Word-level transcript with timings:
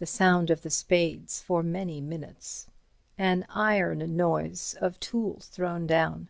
The 0.00 0.06
sound 0.06 0.50
of 0.50 0.62
the 0.62 0.68
spades 0.68 1.40
for 1.40 1.62
many 1.62 2.00
minutes. 2.00 2.66
An 3.16 3.46
iron 3.50 4.16
noise 4.16 4.74
of 4.80 4.98
tools 4.98 5.46
thrown 5.46 5.86
down. 5.86 6.28